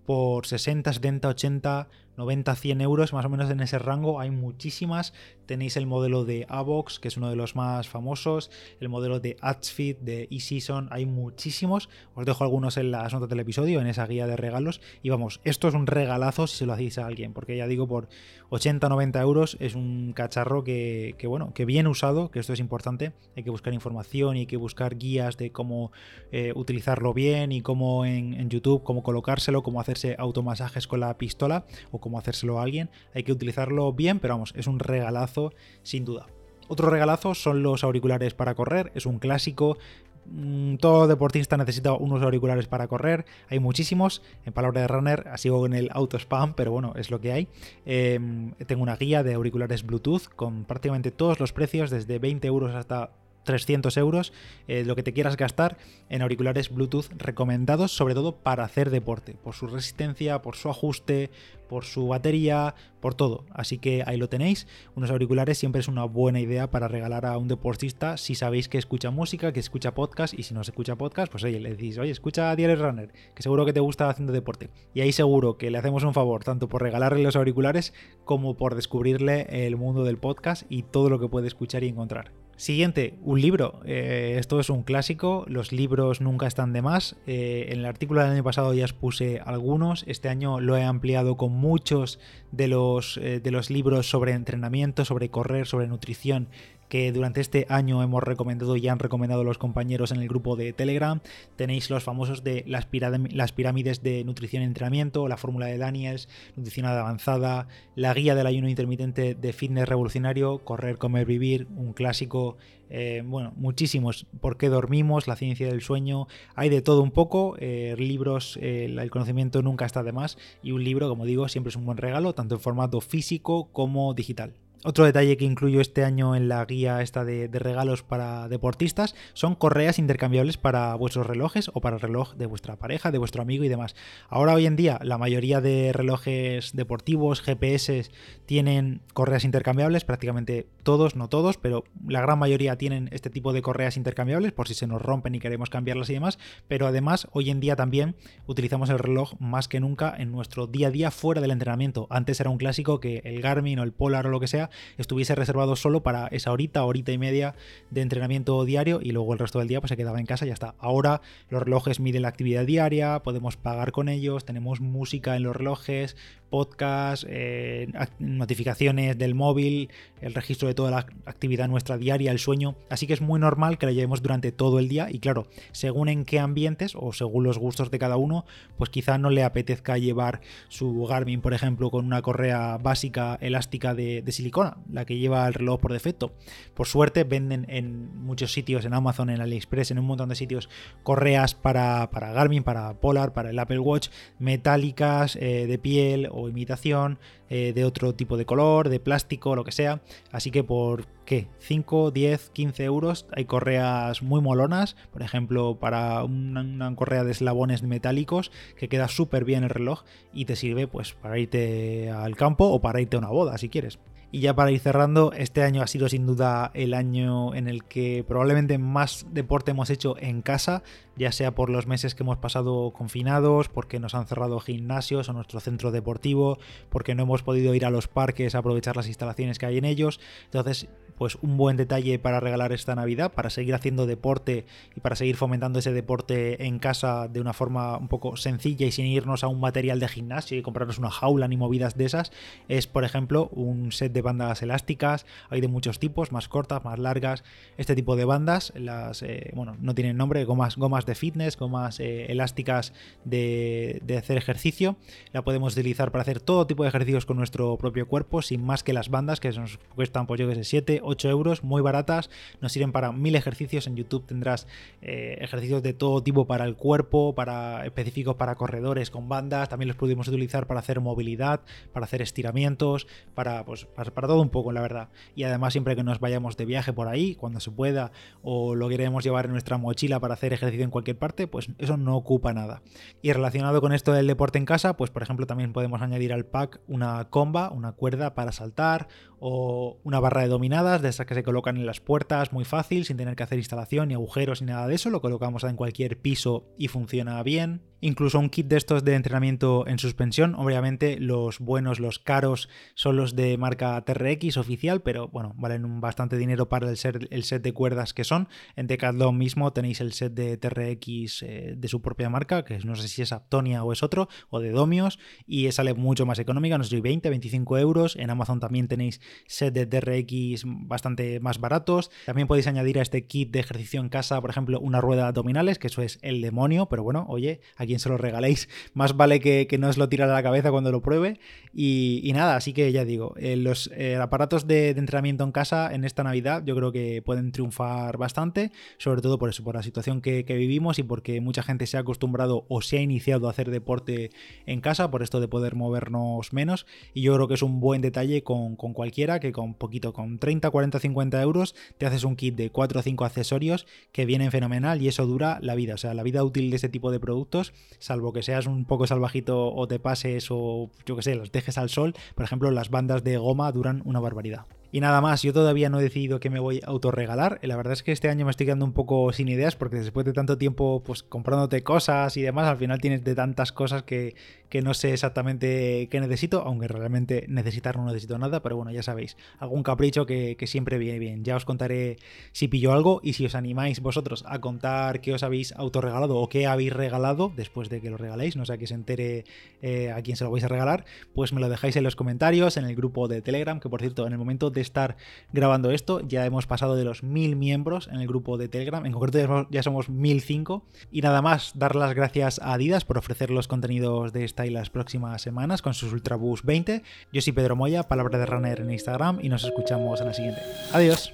por 0.05 0.47
60, 0.47 0.93
70, 0.93 1.29
80, 1.29 1.89
90, 2.19 2.57
100 2.57 2.81
euros, 2.81 3.13
más 3.13 3.25
o 3.25 3.29
menos 3.29 3.49
en 3.49 3.61
ese 3.61 3.79
rango. 3.79 4.19
Hay 4.19 4.31
muchísimas. 4.31 5.15
Tenéis 5.47 5.77
el 5.77 5.87
modelo 5.87 6.25
de 6.25 6.47
Avox, 6.49 6.99
que 6.99 7.07
es 7.09 7.17
uno 7.17 7.31
de 7.31 7.37
los 7.37 7.55
más 7.55 7.89
famosos, 7.89 8.51
el 8.81 8.89
modelo 8.89 9.21
de 9.21 9.37
Adsfit, 9.41 10.01
de 10.01 10.27
eSeason, 10.31 10.89
hay 10.91 11.07
muchísimos. 11.07 11.89
Os 12.15 12.27
dejo 12.27 12.43
algunos 12.43 12.77
en 12.77 12.91
las 12.91 13.15
notas 13.15 13.29
del 13.29 13.41
episodio, 13.41 13.81
en 13.81 13.87
esa 13.87 14.05
guía 14.07 14.27
de 14.27 14.37
regalos. 14.37 14.81
Y 15.01 15.11
vamos, 15.11 15.41
esto 15.45 15.69
es 15.69 15.75
un 15.75 15.87
regalazo 15.87 16.49
si 16.49 16.57
se 16.57 16.67
lo 16.67 16.73
hacéis 16.73 16.99
a 16.99 17.07
alguien, 17.07 17.33
porque 17.33 17.57
ya 17.57 17.69
digo, 17.69 17.87
por 17.87 18.09
80, 18.51 18.89
90 18.89 19.21
euros 19.21 19.57
es 19.61 19.77
un 19.77 20.13
cacharro 20.13 20.65
que, 20.65 21.15
bueno, 21.25 21.55
que 21.55 21.65
bien 21.65 21.87
usado, 21.87 22.33
que 22.33 22.41
esto 22.41 22.53
es 22.53 22.59
importante. 22.59 23.13
Hay 23.37 23.45
que 23.45 23.51
buscar 23.51 23.73
información 23.75 24.37
y 24.37 24.41
hay 24.41 24.47
que 24.47 24.57
buscar 24.57 24.99
guías 24.99 25.37
de 25.37 25.53
cómo 25.53 25.93
eh, 26.33 26.53
utilizarlo 26.57 27.15
bien 27.15 27.53
y 27.53 27.63
cómo 27.63 28.05
en, 28.05 28.35
en 28.35 28.51
YouTube, 28.51 28.83
cómo 28.83 29.05
colocárselo, 29.05 29.63
cómo 29.63 29.81
hacer 29.81 30.17
automasajes 30.19 30.87
con 30.89 31.01
la 31.01 31.17
pistola 31.17 31.65
o 31.93 32.01
cómo 32.09 32.19
hacérselo 32.19 32.59
a 32.59 32.63
alguien. 32.63 32.89
Hay 33.15 33.23
que 33.23 33.33
utilizarlo 33.33 33.93
bien, 33.93 34.19
pero 34.19 34.35
vamos, 34.35 34.55
es 34.57 34.67
un 34.67 34.79
regalazo 34.79 35.53
sin 35.83 36.07
duda. 36.07 36.27
Otro 36.67 36.89
regalazo 36.89 37.35
son 37.35 37.63
los 37.63 37.85
auriculares 37.85 38.33
para 38.33 38.55
correr, 38.55 38.93
es 38.95 39.05
un 39.05 39.19
clásico. 39.19 39.77
Mm, 40.25 40.77
todo 40.77 41.07
deportista 41.07 41.57
necesita 41.59 41.93
unos 41.93 42.23
auriculares 42.23 42.67
para 42.67 42.89
correr, 42.89 43.27
hay 43.51 43.59
muchísimos. 43.59 44.23
En 44.47 44.55
palabra 44.55 44.81
de 44.81 44.89
runner, 44.89 45.27
sigo 45.37 45.67
en 45.67 45.75
el 45.75 45.91
auto 45.93 46.19
spam, 46.19 46.55
pero 46.55 46.73
bueno, 46.73 46.95
es 46.97 47.11
lo 47.11 47.21
que 47.21 47.33
hay. 47.33 47.49
Em, 47.85 48.53
tengo 48.67 48.83
una 48.83 48.97
guía 48.97 49.23
de 49.23 49.35
auriculares 49.35 49.85
Bluetooth 49.85 50.29
con 50.35 50.65
prácticamente 50.65 51.11
todos 51.11 51.41
los 51.41 51.53
precios, 51.53 51.91
desde 51.91 52.19
20 52.19 52.47
euros 52.49 52.75
hasta 52.75 53.11
300 53.49 53.97
euros, 53.97 54.35
eh, 54.67 54.85
lo 54.85 54.95
que 54.95 55.03
te 55.03 55.15
quieras 55.15 55.39
gastar 55.39 55.79
en 56.11 56.21
auriculares 56.21 56.69
Bluetooth 56.69 57.07
recomendados, 57.17 57.93
sobre 57.93 58.13
todo 58.13 58.37
para 58.37 58.63
hacer 58.63 58.91
deporte, 58.91 59.37
por 59.43 59.55
su 59.55 59.67
resistencia, 59.67 60.43
por 60.43 60.55
su 60.55 60.69
ajuste, 60.69 61.31
por 61.69 61.85
su 61.85 62.09
batería, 62.09 62.75
por 63.01 63.15
todo. 63.15 63.45
Así 63.51 63.79
que 63.79 64.03
ahí 64.07 64.19
lo 64.19 64.29
tenéis. 64.29 64.67
Unos 64.97 65.11
auriculares 65.11 65.57
siempre 65.57 65.81
es 65.81 65.89
una 65.89 66.05
buena 66.05 66.41
idea 66.41 66.71
para 66.71 66.89
regalar 66.89 67.25
a 67.27 67.39
un 67.39 67.49
deportista 67.49 68.17
si 68.19 68.35
sabéis 68.35 68.69
que 68.69 68.77
escucha 68.77 69.11
música, 69.11 69.53
que 69.53 69.61
escucha 69.61 69.95
podcast 69.95 70.35
y 70.39 70.43
si 70.43 70.53
no 70.53 70.65
se 70.65 70.73
escucha 70.73 70.97
podcast, 70.97 71.31
pues 71.31 71.45
oye, 71.45 71.61
le 71.61 71.71
decís, 71.71 71.97
oye, 71.99 72.11
escucha 72.11 72.55
Diario 72.55 72.77
Runner, 72.77 73.13
que 73.35 73.43
seguro 73.43 73.65
que 73.65 73.73
te 73.73 73.81
gusta 73.81 74.11
haciendo 74.11 74.33
deporte. 74.33 74.69
Y 74.93 75.01
ahí 75.01 75.13
seguro 75.13 75.57
que 75.57 75.71
le 75.71 75.79
hacemos 75.79 76.03
un 76.05 76.15
favor, 76.15 76.45
tanto 76.45 76.69
por 76.69 76.83
regalarle 76.83 77.23
los 77.23 77.37
auriculares 77.37 77.95
como 78.25 78.57
por 78.57 78.75
descubrirle 78.75 79.67
el 79.67 79.77
mundo 79.77 80.05
del 80.05 80.19
podcast 80.19 80.65
y 80.69 80.83
todo 80.83 81.09
lo 81.09 81.19
que 81.19 81.29
puede 81.29 81.47
escuchar 81.47 81.85
y 81.85 81.89
encontrar. 81.89 82.48
Siguiente, 82.59 83.15
un 83.23 83.41
libro. 83.41 83.79
Eh, 83.85 84.35
esto 84.37 84.59
es 84.59 84.69
un 84.69 84.83
clásico, 84.83 85.45
los 85.47 85.71
libros 85.71 86.21
nunca 86.21 86.49
están 86.49 86.73
de 86.73 86.83
más. 86.83 87.15
Eh, 87.29 87.67
en 87.69 87.79
el 87.79 87.87
artículo 87.87 88.21
del 88.21 88.33
año 88.33 88.43
pasado 88.43 88.75
ya 88.75 88.85
os 88.85 88.93
puse 88.93 89.41
algunos, 89.45 90.03
este 90.09 90.29
año 90.29 90.59
lo 90.59 90.77
he 90.77 90.83
ampliado 90.83 91.37
con 91.37 91.53
muchos 91.53 92.19
de 92.51 92.67
los, 92.67 93.17
eh, 93.19 93.39
de 93.39 93.51
los 93.53 93.71
libros 93.71 94.11
sobre 94.11 94.33
entrenamiento, 94.33 95.05
sobre 95.05 95.29
correr, 95.29 95.69
sobre 95.69 95.87
nutrición 95.87 96.49
que 96.89 97.13
durante 97.13 97.41
este 97.41 97.67
año 97.69 98.03
hemos 98.03 98.23
recomendado 98.23 98.77
y 98.77 98.89
han 98.89 98.99
recomendado 98.99 99.45
los 99.45 99.59
compañeros 99.59 100.13
en 100.13 100.21
el 100.21 100.29
grupo 100.29 100.57
de 100.57 100.73
Telegram. 100.73 101.21
Tenéis 101.57 101.91
los 101.91 102.05
famosos 102.05 102.45
de 102.45 102.65
las, 102.67 102.87
pirámides 102.87 104.03
de 104.03 104.25
nutrición 104.25 104.63
y 104.63 104.67
entrenamiento, 104.67 105.29
la 105.29 105.37
fórmula 105.37 105.67
de 105.67 105.79
Daniels, 105.79 106.29
nutrición 106.57 106.87
avanzada, 106.87 107.69
la 107.95 108.15
guía 108.15 108.35
del 108.35 108.47
ayuno 108.47 108.69
intermitente 108.69 109.35
de 109.35 109.53
fitness 109.53 109.89
revolucionario, 109.89 110.59
correr, 110.59 110.99
comer, 110.99 111.27
vivir, 111.27 111.67
un 111.77 111.93
clásico 111.93 112.57
eh, 112.91 113.23
bueno, 113.25 113.53
muchísimos. 113.57 114.27
¿Por 114.41 114.57
qué 114.57 114.69
dormimos? 114.69 115.27
La 115.27 115.37
ciencia 115.37 115.69
del 115.69 115.83
sueño. 115.83 116.27
Hay 116.55 116.69
de 116.69 116.83
todo 116.83 117.03
un 117.03 117.11
poco. 117.11 117.57
Eh, 117.59 117.95
libros, 117.99 118.59
eh, 118.61 118.87
el 118.87 119.11
conocimiento 119.11 119.63
nunca 119.63 119.85
está 119.85 120.03
de 120.03 120.13
más. 120.13 120.39
Y 120.63 120.73
un 120.73 120.85
libro, 120.85 121.09
como 121.09 121.25
digo, 121.25 121.49
siempre 121.49 121.71
es 121.71 121.77
un 121.77 121.85
buen 121.85 121.99
regalo, 121.99 122.35
tanto 122.35 122.55
en 122.55 122.61
formato 122.61 123.01
físico 123.01 123.69
como 123.73 124.15
digital. 124.15 124.55
Otro 124.85 125.05
detalle 125.05 125.37
que 125.37 125.45
incluyo 125.45 125.81
este 125.81 126.05
año 126.05 126.37
en 126.37 126.49
la 126.49 126.65
guía 126.65 127.03
esta 127.03 127.25
de, 127.25 127.49
regalos 127.53 128.05
para 128.05 128.47
deportistas 128.47 129.17
son 129.33 129.57
correas 129.57 129.99
intercambiables 129.99 130.57
para 130.57 130.95
vuestros 130.95 131.27
relojes 131.27 131.69
o 131.75 131.81
para 131.81 131.97
el 131.97 132.01
reloj 132.01 132.35
de 132.35 132.47
vuestra 132.47 132.77
pareja, 132.77 133.11
de 133.11 133.19
vuestro 133.19 133.43
amigo 133.43 133.65
y 133.65 133.69
demás. 133.69 133.97
Ahora 134.29 134.55
hoy 134.55 134.67
en 134.67 134.77
día 134.77 135.01
la 135.03 135.19
mayoría 135.19 135.61
de 135.61 135.93
relojes 135.93 136.77
deportivos, 136.77 137.43
GPS, 137.43 138.09
tienen 138.47 139.01
correas 139.15 139.45
intercambiables, 139.45 140.05
prácticamente 140.05 140.69
todos, 140.85 141.17
no 141.17 141.29
todos, 141.29 141.57
pero 141.57 141.83
la 142.07 142.21
gran 142.21 142.39
mayoría 142.39 142.79
tienen 142.79 143.09
este 143.11 143.31
tipo 143.31 143.53
de 143.53 143.63
correas 143.63 143.97
intercambiables 143.97 144.53
por 144.53 144.69
si 144.69 144.75
se 144.75 144.87
nos 144.87 145.03
rompen 145.03 145.35
y 145.35 145.41
queremos 145.41 145.71
cambiarlas 145.71 146.09
y 146.11 146.15
demás. 146.15 146.39
Pero 146.69 146.87
además 146.87 147.27
hoy 147.33 147.51
en 147.51 147.59
día 147.59 147.75
también 147.75 148.15
utilizamos 148.47 148.91
el 148.91 149.01
reloj 149.01 149.33
más 149.41 149.67
que 149.67 149.81
nunca 149.81 150.15
en 150.17 150.31
nuestro 150.31 150.69
día 150.69 150.87
a 150.87 150.91
día 150.93 151.11
fuera 151.11 151.41
del 151.41 151.51
entrenamiento. 151.51 152.07
Antes 152.11 152.39
era 152.39 152.51
un 152.51 152.59
clásico 152.59 153.01
que 153.01 153.23
el 153.25 153.43
Garmin 153.43 153.81
o 153.81 153.83
el 153.83 153.93
Polar 153.93 154.29
o 154.29 154.31
lo 154.31 154.39
que 154.39 154.47
sea 154.47 154.68
estuviese 154.97 155.35
reservado 155.35 155.77
solo 155.77 156.03
para 156.03 156.27
esa 156.29 156.53
horita, 156.53 156.85
horita 156.85 157.13
y 157.13 157.19
media 157.19 157.55
de 157.91 158.03
entrenamiento 158.03 158.65
diario 158.65 159.01
y 159.03 159.13
luego 159.13 159.33
el 159.33 159.39
resto 159.39 159.59
del 159.59 159.69
día 159.69 159.81
pues 159.81 159.91
se 159.91 159.97
quedaba 159.97 160.21
en 160.21 160.27
casa 160.27 160.45
y 160.45 160.49
ya 160.49 160.55
está. 160.55 160.75
Ahora 160.79 161.21
los 161.49 161.63
relojes 161.63 162.01
miden 162.01 162.23
la 162.23 162.29
actividad 162.29 162.65
diaria, 162.65 163.21
podemos 163.23 163.57
pagar 163.57 163.93
con 163.93 164.09
ellos, 164.09 164.45
tenemos 164.45 164.81
música 164.81 165.37
en 165.37 165.43
los 165.43 165.57
relojes, 165.57 166.17
podcast, 166.51 167.25
eh, 167.29 167.89
notificaciones 168.19 169.17
del 169.19 169.35
móvil, 169.35 169.91
el 170.21 170.35
registro 170.35 170.69
de 170.69 170.75
toda 170.75 170.91
la 170.91 171.07
actividad 171.27 171.69
nuestra 171.69 171.99
diaria, 171.99 172.31
el 172.31 172.39
sueño. 172.39 172.77
Así 172.89 173.07
que 173.07 173.13
es 173.13 173.21
muy 173.21 173.41
normal 173.41 173.79
que 173.79 173.87
la 173.87 173.93
llevemos 173.93 174.23
durante 174.23 174.53
todo 174.53 174.79
el 174.79 174.89
día 174.89 175.09
y 175.11 175.19
claro, 175.19 175.47
según 175.73 176.09
en 176.09 176.25
qué 176.25 176.39
ambientes 176.39 176.95
o 176.95 177.13
según 177.13 177.45
los 177.45 177.59
gustos 177.59 177.91
de 177.91 177.99
cada 177.99 178.17
uno, 178.17 178.45
pues 178.77 178.91
quizá 178.91 179.19
no 179.19 179.31
le 179.31 179.45
apetezca 179.45 179.99
llevar 179.99 180.41
su 180.69 181.05
Garmin, 181.07 181.41
por 181.41 181.55
ejemplo, 181.55 181.91
con 181.91 182.05
una 182.05 182.23
correa 182.23 182.79
básica 182.79 183.39
elástica 183.41 183.95
de, 183.95 184.25
silicona, 184.29 184.77
la 184.93 185.05
que 185.05 185.19
lleva 185.19 185.47
el 185.47 185.55
reloj 185.55 185.81
por 185.81 185.93
defecto. 185.93 186.33
Por 186.75 186.87
suerte 186.87 187.25
venden 187.25 187.67
en 187.69 188.17
muchos 188.17 188.53
sitios, 188.53 188.85
en 188.85 188.95
Amazon, 188.95 189.31
en 189.31 189.41
AliExpress, 189.41 189.91
en 189.91 189.99
un 189.99 190.07
montón 190.07 190.29
de 190.29 190.35
sitios, 190.35 190.69
correas 191.03 191.55
para, 191.55 192.11
para 192.11 192.33
Garmin, 192.33 192.63
para 192.63 192.95
Polar, 193.01 193.33
para 193.33 193.51
el 193.51 193.59
Apple 193.59 193.79
Watch, 193.79 194.09
metálicas, 194.39 195.37
eh, 195.37 195.67
de 195.67 195.79
piel 195.79 196.29
o 196.39 196.49
imitación, 196.49 197.19
eh, 197.51 197.73
de 197.75 197.85
otro 197.85 198.15
tipo 198.15 198.37
de 198.37 198.45
color, 198.45 198.89
de 198.89 199.01
plástico, 199.01 199.57
lo 199.57 199.65
que 199.65 199.73
sea. 199.73 200.01
Así 200.33 200.51
que 200.51 200.65
por 200.65 201.07
¿qué? 201.29 201.47
5, 201.59 202.11
10, 202.11 202.49
15 202.55 202.85
euros 202.85 203.27
hay 203.37 203.45
correas 203.45 204.23
muy 204.23 204.41
molonas, 204.41 204.97
por 205.13 205.21
ejemplo, 205.21 205.79
para 205.79 206.25
una, 206.25 206.97
correa 206.97 207.23
de 207.23 207.33
eslabones 207.33 207.83
metálicos 207.83 208.51
que 208.79 208.89
queda 208.89 209.09
súper 209.09 209.45
bien 209.45 209.63
el 209.63 209.69
reloj 209.69 210.05
y 210.33 210.47
te 210.47 210.57
sirve 210.57 210.87
pues 210.87 211.13
para 211.13 211.39
irte 211.39 212.11
al 212.11 212.35
campo 212.35 212.69
o 212.69 212.81
para 212.81 213.03
irte 213.03 213.17
a 213.17 213.19
una 213.19 213.29
boda 213.29 213.59
si 213.59 213.69
quieres. 213.69 213.99
Y 214.31 214.41
ya 214.41 214.55
para 214.55 214.71
ir 214.71 214.81
cerrando, 214.81 215.33
este 215.33 215.63
año 215.63 215.83
ha 215.83 215.87
sido 215.87 216.09
sin 216.09 216.27
duda 216.27 216.71
el 216.75 216.93
año 216.93 217.55
en 217.55 217.67
el 217.67 217.85
que 217.85 218.25
probablemente 218.29 218.77
más 218.77 219.27
deporte 219.31 219.71
hemos 219.71 219.89
hecho 219.89 220.17
en 220.19 220.43
casa, 220.43 220.83
ya 221.17 221.33
sea 221.33 221.55
por 221.55 221.71
los 221.71 221.87
meses 221.87 222.15
que 222.15 222.25
hemos 222.25 222.37
pasado 222.37 222.93
confinados, 222.93 223.71
porque 223.71 224.01
nos 224.01 224.15
han 224.15 224.27
cerrado 224.27 224.61
gimnasios 224.61 225.29
o 225.29 225.33
nuestro 225.33 225.61
centro 225.61 225.93
deportivo, 225.93 226.59
porque 226.91 227.15
no 227.15 227.23
hemos 227.23 227.43
podido 227.43 227.75
ir 227.75 227.87
a 227.87 227.91
los 227.91 228.07
parques 228.07 228.55
a 228.55 228.59
aprovechar 228.59 228.97
las 228.97 229.09
instalaciones 229.09 229.59
que 229.59 229.65
hay 229.65 229.79
en 229.79 229.87
ellos. 229.87 230.21
Entonces, 230.45 230.89
pues 231.19 231.37
un 231.43 231.57
buen 231.57 231.77
detalle 231.77 232.19
para 232.19 232.39
regalar 232.39 232.73
esta 232.73 232.95
Navidad, 232.95 233.33
para 233.33 233.51
seguir 233.51 233.75
haciendo 233.75 234.07
deporte 234.07 234.65
y 234.97 235.01
para 235.01 235.17
seguir 235.17 235.37
fomentando 235.37 235.81
ese 235.81 235.93
deporte 235.93 236.65
en 236.65 236.79
casa 236.79 237.29
de 237.29 237.41
una 237.41 237.53
forma 237.53 237.99
un 237.99 238.09
poco 238.09 238.37
sencilla 238.37 238.87
y 238.87 238.93
sin 238.93 239.07
irnos 239.07 239.43
a 239.43 239.49
un 239.49 239.61
material 239.61 239.99
de 239.99 240.09
gimnasio 240.09 240.57
y 240.57 240.63
comprarnos 240.63 240.99
una 240.99 241.11
jaula 241.11 241.49
ni 241.49 241.57
movidas 241.57 241.97
de 241.97 242.05
esas, 242.05 242.31
es 242.69 242.87
por 242.87 243.05
ejemplo 243.05 243.49
un 243.49 243.91
set 243.91 244.13
de 244.13 244.23
bandas 244.23 244.63
elásticas, 244.63 245.27
hay 245.51 245.61
de 245.61 245.69
muchos 245.69 245.99
tipos, 245.99 246.31
más 246.31 246.49
cortas, 246.49 246.85
más 246.85 246.99
largas, 246.99 247.43
este 247.77 247.97
tipo 247.97 248.15
de 248.15 248.25
bandas, 248.25 248.73
las, 248.77 249.23
eh, 249.23 249.51
bueno, 249.55 249.77
no 249.81 249.95
tienen 249.95 250.17
nombre, 250.17 250.45
gomas, 250.45 250.77
gomas 250.77 251.05
de 251.05 251.17
fitness, 251.17 251.57
gomas 251.57 251.99
eh, 251.99 252.27
elásticas 252.31 252.93
de, 253.25 254.01
de 254.05 254.19
hacer 254.19 254.37
ejercicio, 254.37 254.97
la 255.33 255.43
podemos 255.43 255.73
utilizar 255.73 256.13
para 256.13 256.23
hacer 256.23 256.39
todo 256.41 256.67
tipo 256.67 256.85
de 256.85 256.91
ejercicios 256.91 257.27
con 257.27 257.37
nuestro 257.37 257.77
propio 257.77 258.07
cuerpo, 258.07 258.41
sin 258.41 258.65
más 258.65 258.85
que 258.85 258.93
las 258.93 259.09
bandas 259.09 259.41
que 259.41 259.51
nos 259.51 259.79
cuestan 259.97 260.27
pues 260.27 260.41
yo 260.41 260.49
que 260.49 260.55
sé 260.55 260.65
7, 260.65 261.01
8 261.09 261.29
euros, 261.31 261.65
muy 261.65 261.83
baratas, 261.83 262.31
nos 262.61 262.73
sirven 262.73 262.93
para 262.93 263.13
mil 263.13 263.35
ejercicios. 263.35 263.87
En 263.87 263.97
YouTube 263.97 264.27
tendrás 264.27 264.67
eh, 265.03 265.39
ejercicios 265.41 265.83
de 265.83 265.93
todo 265.93 266.23
tipo 266.23 266.47
para 266.47 266.65
el 266.65 266.77
cuerpo, 266.77 267.35
para 267.35 267.85
específicos 267.85 268.37
para 268.37 268.55
corredores 268.55 269.11
con 269.11 269.29
bandas. 269.29 269.69
También 269.69 269.89
los 269.89 269.97
pudimos 269.97 270.29
utilizar 270.29 270.67
para 270.67 270.81
hacer 270.81 271.01
movilidad, 271.01 271.63
para 271.93 272.05
hacer 272.05 272.23
estiramientos, 272.23 273.07
para, 273.35 273.65
pues, 273.65 273.87
para, 273.87 274.11
todo 274.11 274.41
un 274.41 274.51
poco, 274.51 274.73
la 274.73 274.81
verdad. 274.81 275.09
Y 275.35 275.45
además, 275.45 275.73
siempre 275.73 275.97
que 275.97 276.05
nos 276.05 276.21
vayamos 276.21 276.57
de 276.57 276.65
viaje 276.65 276.93
por 276.93 277.09
ahí, 277.09 277.35
cuando 277.35 277.61
se 277.61 277.71
pueda, 277.71 278.13
o 278.43 278.75
lo 278.75 278.89
queremos 278.89 279.25
llevar 279.25 279.47
en 279.47 279.53
nuestra 279.53 279.79
mochila 279.79 280.21
para 280.21 280.35
hacer 280.35 280.53
ejercicio 280.53 280.85
en 280.85 280.91
cualquier 280.91 281.19
parte, 281.19 281.47
pues 281.47 281.69
eso 281.79 281.97
no 281.97 282.17
ocupa 282.17 282.53
nada. 282.53 282.83
Y 283.23 283.33
relacionado 283.33 283.81
con 283.81 283.93
esto 283.93 284.13
del 284.13 284.27
deporte 284.27 284.59
en 284.59 284.65
casa, 284.65 284.97
pues 284.97 285.11
por 285.11 285.23
ejemplo, 285.23 285.47
también 285.47 285.73
podemos 285.73 286.03
añadir 286.03 286.33
al 286.33 286.45
pack 286.45 286.81
una 286.87 287.27
comba, 287.31 287.71
una 287.71 287.93
cuerda 287.93 288.35
para 288.35 288.53
saltar, 288.53 289.09
o 289.41 289.99
una 290.05 290.21
barra 290.21 290.43
de 290.43 290.49
dominadas 290.49 290.98
de 291.03 291.09
esas 291.09 291.27
que 291.27 291.35
se 291.35 291.43
colocan 291.43 291.77
en 291.77 291.87
las 291.87 292.01
puertas 292.01 292.53
muy 292.53 292.65
fácil, 292.65 293.05
sin 293.05 293.17
tener 293.17 293.37
que 293.37 293.43
hacer 293.43 293.59
instalación 293.59 294.09
ni 294.09 294.15
agujeros 294.15 294.63
ni 294.63 294.69
nada 294.69 294.87
de 294.87 294.95
eso, 294.95 295.11
lo 295.11 295.21
colocamos 295.21 295.65
en 295.65 295.77
cualquier 295.77 296.21
piso 296.21 296.67
y 296.77 296.89
funciona 296.89 297.43
bien. 297.43 297.83
Incluso 298.01 298.39
un 298.39 298.49
kit 298.49 298.67
de 298.69 298.77
estos 298.77 299.05
de 299.05 299.15
entrenamiento 299.15 299.87
en 299.89 299.99
suspensión, 299.99 300.55
obviamente 300.55 301.19
los 301.19 301.59
buenos, 301.59 301.99
los 301.99 302.19
caros 302.19 302.69
son 302.95 303.17
los 303.17 303.35
de 303.35 303.59
marca 303.59 304.01
TRX 304.05 304.57
oficial, 304.57 305.03
pero 305.03 305.29
bueno, 305.29 305.53
valen 305.57 306.01
bastante 306.01 306.37
dinero 306.37 306.69
para 306.69 306.89
el 306.89 306.97
set, 306.97 307.27
el 307.31 307.43
set 307.43 307.63
de 307.63 307.73
cuerdas 307.73 308.15
que 308.15 308.23
son. 308.23 308.49
En 308.77 308.87
Decathlon 308.87 309.37
mismo 309.37 309.73
tenéis 309.73 310.01
el 310.01 310.13
set 310.13 310.33
de 310.33 310.57
TRX 310.57 311.43
eh, 311.43 311.75
de 311.77 311.89
su 311.89 312.01
propia 312.01 312.31
marca, 312.31 312.65
que 312.65 312.79
no 312.79 312.95
sé 312.95 313.09
si 313.09 313.23
es 313.23 313.33
Aptonia 313.33 313.83
o 313.83 313.93
es 313.93 314.03
otro, 314.05 314.29
o 314.51 314.61
de 314.61 314.71
Domios, 314.71 315.19
y 315.47 315.71
sale 315.73 315.95
mucho 315.95 316.25
más 316.25 316.39
económica, 316.39 316.79
no 316.79 316.85
sé, 316.85 317.01
20, 317.01 317.29
25 317.29 317.79
euros. 317.79 318.17
En 318.17 318.31
Amazon 318.31 318.61
también 318.61 318.87
tenéis 318.87 319.21
set 319.47 319.75
de 319.75 319.87
TRX 319.87 320.63
bastante 320.65 321.41
más 321.41 321.59
baratos. 321.59 322.11
También 322.27 322.47
podéis 322.47 322.69
añadir 322.69 323.01
a 323.01 323.03
este 323.03 323.27
kit 323.27 323.51
de 323.51 323.59
ejercicio 323.59 324.01
en 324.01 324.09
casa, 324.09 324.41
por 324.41 324.51
ejemplo, 324.51 324.79
una 324.79 325.01
rueda 325.01 325.23
de 325.23 325.29
abdominales, 325.29 325.79
que 325.81 325.89
eso 325.89 326.03
es 326.03 326.21
el 326.23 326.43
demonio, 326.43 326.87
pero 326.87 327.03
bueno, 327.03 327.27
oye, 327.29 327.61
a 327.77 327.88
quien 327.89 327.99
se 327.99 328.09
lo 328.09 328.17
regaléis, 328.17 328.69
más 328.95 329.17
vale 329.17 329.41
que, 329.41 329.67
no 329.79 329.89
os 329.89 329.99
lo 329.99 330.09
tire 330.09 330.23
a 330.23 330.27
la 330.27 330.43
cabeza 330.43 330.71
cuando 330.71 330.93
lo 330.93 331.03
pruebe. 331.03 331.41
Y, 331.75 332.31
nada, 332.35 332.57
así 332.57 332.73
que 332.73 332.93
ya 332.93 333.05
digo, 333.05 333.35
eh, 333.37 333.57
los 333.57 333.91
eh, 333.95 334.17
aparatos 334.17 334.67
de, 334.67 334.91
entrenamiento 334.91 335.45
en 335.45 335.53
casa 335.53 335.93
en 335.93 336.05
esta 336.05 336.25
Navidad 336.25 336.63
yo 336.65 336.75
creo 336.77 336.93
que 336.93 337.23
pueden 337.23 337.53
triunfar 337.53 338.17
bastante, 338.17 338.71
sobre 338.99 339.23
todo 339.23 339.39
por 339.39 339.51
eso, 339.51 339.65
por 339.65 339.75
la 339.75 339.83
situación 339.83 340.21
que, 340.21 340.45
vivimos 340.49 340.99
y 340.99 341.03
porque 341.03 341.41
mucha 341.41 341.63
gente 341.63 341.87
se 341.87 341.97
ha 341.97 342.01
acostumbrado 342.01 342.65
o 342.69 342.83
se 342.83 342.99
ha 342.99 343.01
iniciado 343.01 343.47
a 343.47 343.51
hacer 343.51 343.71
deporte 343.71 344.31
en 344.67 344.81
casa, 344.81 345.11
por 345.11 345.23
esto 345.23 345.41
de 345.41 345.49
poder 345.49 345.75
movernos 345.75 346.53
menos. 346.53 346.87
Y 347.15 347.23
yo 347.23 347.35
creo 347.35 347.49
que 347.49 347.55
es 347.55 347.63
un 347.63 347.81
buen 347.81 348.03
detalle 348.03 348.43
con, 348.43 348.77
con 348.77 348.93
cualquiera 348.93 349.41
que 349.41 349.53
con 349.53 349.75
poquito, 349.75 350.13
con 350.13 350.39
30, 350.39 350.71
40, 350.71 350.99
50 350.99 351.43
euros, 351.43 351.75
te 351.97 352.07
haces 352.07 352.25
un 352.25 352.37
kit 352.37 352.55
de 352.55 352.71
4 352.71 353.01
o 353.01 353.03
5 353.03 353.25
accesorios 353.25 353.87
que 354.13 354.27
vienen 354.27 354.51
fenomenal 354.51 355.01
y 355.03 355.09
eso 355.09 355.27
dura 355.27 355.59
la 355.63 355.75
vida. 355.75 355.95
O 355.95 355.99
sea, 355.99 356.15
la 356.15 356.23
vida 356.23 356.45
útil 356.45 356.71
de 356.71 356.77
este 356.77 356.89
tipo 356.89 357.11
de 357.11 357.21
productos, 357.21 357.73
salvo 357.99 358.33
que 358.33 358.43
seas 358.43 358.67
un 358.67 358.85
poco 358.85 359.07
salvajito 359.07 359.75
o 359.75 359.87
te 359.89 359.99
pases 359.99 360.49
o 360.51 360.91
yo 361.07 361.17
que 361.17 361.23
sé, 361.23 361.35
los 361.35 361.53
dejes 361.53 361.79
al 361.79 361.89
sol, 361.89 362.15
por 362.35 362.45
ejemplo, 362.45 362.71
las 362.71 362.91
bandas 362.91 363.25
de 363.25 363.37
goma 363.37 363.71
duran 363.73 364.03
una 364.05 364.21
barbaridad. 364.21 364.67
Y 364.91 365.01
nada 365.01 365.21
más, 365.21 365.43
yo 365.43 365.53
todavía 365.53 365.91
no 365.91 366.01
he 366.01 366.03
decidido 366.03 366.41
que 366.41 366.49
me 366.49 366.61
voy 366.61 366.81
a 366.83 366.89
autorregalar. 366.89 367.59
La 367.63 367.77
verdad 367.77 367.93
es 367.93 368.03
que 368.03 368.11
este 368.11 368.31
año 368.31 368.47
me 368.47 368.51
estoy 368.51 368.65
quedando 368.65 368.87
un 368.87 368.95
poco 368.95 369.31
sin 369.35 369.49
ideas 369.49 369.77
porque 369.77 369.97
después 369.97 370.25
de 370.25 370.33
tanto 370.33 370.57
tiempo 370.57 371.03
pues 371.05 371.23
comprándote 371.23 371.83
cosas 371.83 372.39
y 372.39 372.43
demás, 372.43 372.67
al 372.67 372.79
final 372.79 372.99
tienes 372.99 373.23
de 373.23 373.35
tantas 373.35 373.71
cosas 373.71 374.03
que, 374.03 374.35
que 374.69 374.83
no 374.83 374.95
sé 374.95 375.13
exactamente 375.13 376.09
qué 376.11 376.21
necesito, 376.21 376.63
aunque 376.63 376.89
realmente 376.89 377.45
necesitar 377.49 377.97
no 377.97 378.07
necesito 378.07 378.39
nada, 378.39 378.63
pero 378.63 378.77
bueno, 378.77 378.91
ya 378.91 379.03
sabéis, 379.03 379.37
algún 379.59 379.83
capricho 379.83 380.27
que, 380.27 380.57
siempre 380.69 380.99
viene 380.99 381.19
bien. 381.19 381.45
Ya 381.45 381.57
os 381.57 381.65
contaré 381.65 382.19
si 382.53 382.69
pillo 382.69 382.93
algo 382.93 383.21
y 383.23 383.33
si 383.33 383.47
os 383.47 383.55
animáis 383.55 384.01
vosotros 384.01 384.45
a 384.47 384.61
contar 384.61 385.23
qué 385.23 385.33
os 385.33 385.43
habéis 385.43 385.73
autorregalado 385.73 386.37
o 386.37 386.49
qué 386.51 386.67
habéis 386.67 386.93
regalado 386.93 387.51
después 387.57 387.89
de 387.89 388.03
que 388.03 388.11
lo 388.11 388.19
regaléis, 388.19 388.57
no 388.57 388.67
sé 388.67 388.77
que 388.77 388.87
se 388.87 388.95
entere 388.95 389.45
eh, 389.81 390.13
a 390.13 390.21
quién 390.23 390.37
se 390.37 390.45
lo 390.45 390.51
vais 390.51 390.65
a 390.65 390.69
regalar, 390.69 391.07
pues 391.35 391.55
me 391.55 391.61
lo 391.61 391.71
dejáis 391.71 391.97
en 391.97 392.05
los 392.05 392.17
comentarios, 392.17 392.77
en 392.77 392.85
el 392.85 392.95
grupo 392.95 393.29
de 393.29 393.41
Telegram, 393.41 393.81
que 393.81 393.89
por 393.89 394.01
cierto, 394.01 394.27
en 394.27 394.33
el 394.33 394.39
momento 394.39 394.71
de 394.71 394.83
estar 394.83 395.17
grabando 395.53 395.91
esto, 395.91 396.21
ya 396.21 396.45
hemos 396.45 396.67
pasado 396.67 396.97
de 396.97 397.05
los 397.05 397.23
mil 397.23 397.57
miembros 397.57 398.09
en 398.09 398.21
el 398.21 398.27
grupo 398.27 398.59
de 398.59 398.69
Telegram, 398.69 399.07
en 399.07 399.13
concreto 399.13 399.39
ya 399.71 399.83
somos 399.83 400.09
1005. 400.09 400.85
Y 401.11 401.23
nada 401.23 401.43
más, 401.43 401.73
dar 401.75 401.97
las 401.97 402.15
gracias 402.15 402.59
a 402.61 402.75
Adidas 402.75 403.05
por 403.05 403.19
ofrecer 403.19 403.51
los 403.51 403.69
contenidos 403.69 404.33
de 404.33 404.45
y 404.67 404.71
las 404.71 404.91
próximas 404.91 405.43
semanas 405.43 405.83
con 405.83 405.95
sus 405.95 406.13
Ultraboost 406.13 406.65
20. 406.65 407.03
Yo 407.33 407.41
soy 407.41 407.53
Pedro 407.53 407.77
Moya, 407.77 408.03
palabra 408.05 408.39
de 408.39 408.47
runner 408.47 408.81
en 408.81 408.91
Instagram, 408.91 409.39
y 409.43 409.49
nos 409.49 409.65
escuchamos 409.65 410.21
en 410.21 410.27
la 410.27 410.35
siguiente. 410.35 410.63
Adiós. 410.93 411.33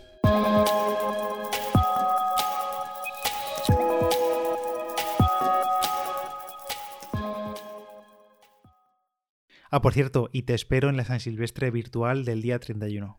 Ah, 9.71 9.83
por 9.83 9.93
cierto, 9.93 10.31
y 10.33 10.43
te 10.43 10.55
espero 10.55 10.89
en 10.89 10.97
la 10.97 11.05
San 11.05 11.19
Silvestre 11.19 11.73
virtual 11.73 12.25
del 12.25 12.43
día 12.43 12.61
31. 12.61 13.19